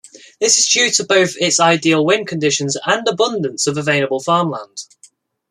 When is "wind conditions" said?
2.03-2.75